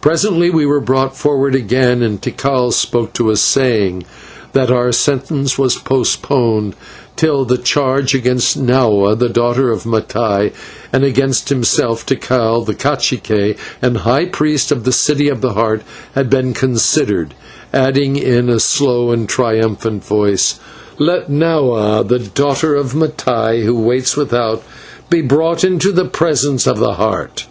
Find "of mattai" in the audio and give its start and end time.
9.70-10.50, 22.74-23.62